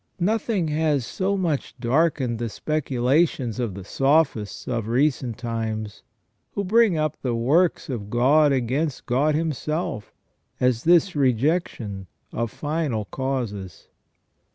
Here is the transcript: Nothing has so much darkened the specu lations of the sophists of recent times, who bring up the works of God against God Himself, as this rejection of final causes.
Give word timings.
Nothing 0.19 0.69
has 0.69 1.05
so 1.05 1.37
much 1.37 1.75
darkened 1.79 2.39
the 2.39 2.45
specu 2.45 3.03
lations 3.03 3.59
of 3.59 3.75
the 3.75 3.83
sophists 3.83 4.67
of 4.67 4.87
recent 4.87 5.37
times, 5.37 6.01
who 6.53 6.63
bring 6.63 6.97
up 6.97 7.21
the 7.21 7.35
works 7.35 7.87
of 7.87 8.09
God 8.09 8.51
against 8.51 9.05
God 9.05 9.35
Himself, 9.35 10.11
as 10.59 10.85
this 10.85 11.15
rejection 11.15 12.07
of 12.33 12.49
final 12.49 13.05
causes. 13.05 13.89